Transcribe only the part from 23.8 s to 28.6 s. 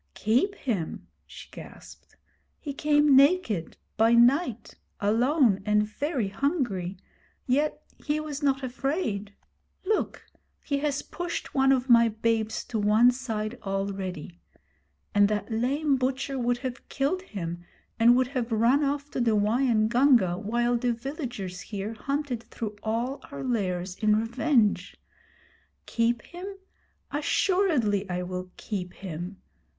in revenge! Keep him? Assuredly I will